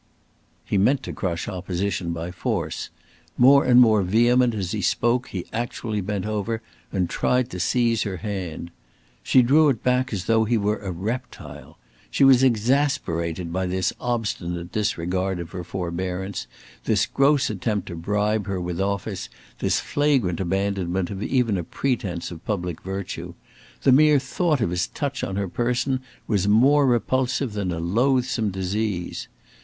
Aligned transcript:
He 0.65 0.79
meant 0.79 1.03
to 1.03 1.13
crush 1.13 1.47
opposition 1.47 2.11
by 2.11 2.31
force. 2.31 2.89
More 3.37 3.63
and 3.63 3.79
more 3.79 4.01
vehement 4.01 4.55
as 4.55 4.71
he 4.71 4.81
spoke 4.81 5.27
he 5.27 5.45
actually 5.53 6.01
bent 6.01 6.25
over 6.25 6.63
and 6.91 7.07
tried 7.07 7.51
to 7.51 7.59
seize 7.59 8.01
her 8.01 8.17
hand. 8.17 8.71
She 9.21 9.43
drew 9.43 9.69
it 9.69 9.83
back 9.83 10.11
as 10.11 10.25
though 10.25 10.43
he 10.45 10.57
were 10.57 10.79
a 10.79 10.89
reptile. 10.91 11.77
She 12.09 12.23
was 12.23 12.41
exasperated 12.41 13.53
by 13.53 13.67
this 13.67 13.93
obstinate 14.01 14.71
disregard 14.71 15.39
of 15.39 15.51
her 15.51 15.63
forbearance, 15.63 16.47
this 16.85 17.05
gross 17.05 17.51
attempt 17.51 17.87
to 17.89 17.95
bribe 17.95 18.47
her 18.47 18.59
with 18.59 18.81
office, 18.81 19.29
this 19.59 19.79
flagrant 19.79 20.39
abandonment 20.39 21.11
of 21.11 21.21
even 21.21 21.59
a 21.59 21.63
pretence 21.63 22.31
of 22.31 22.43
public 22.43 22.81
virtue; 22.81 23.35
the 23.83 23.91
mere 23.91 24.17
thought 24.17 24.61
of 24.61 24.71
his 24.71 24.87
touch 24.87 25.23
on 25.23 25.35
her 25.35 25.47
person 25.47 25.99
was 26.25 26.47
more 26.47 26.87
repulsive 26.87 27.53
than 27.53 27.71
a 27.71 27.77
loathsome 27.79 28.49
disease. 28.49 29.27